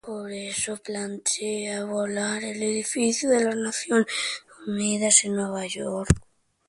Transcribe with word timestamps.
Por 0.09 0.31
eso 0.31 0.77
planea 0.77 1.85
volar 1.85 2.43
el 2.43 2.63
edificio 2.63 3.29
de 3.29 3.43
las 3.43 3.55
Naciones 3.55 4.07
Unidas 4.65 5.23
en 5.25 5.35
Nueva 5.35 5.67
York. 5.67 6.09